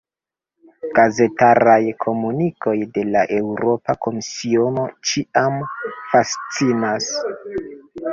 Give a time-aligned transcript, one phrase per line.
[0.99, 5.61] Gazetaraj komunikoj de la Eŭropa Komisiono ĉiam
[6.15, 7.11] fascinas.